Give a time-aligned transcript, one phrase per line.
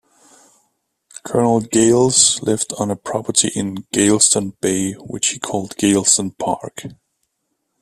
[1.23, 6.85] Colonel Geils lived on property in Geilston Bay which he called "Geilston Park".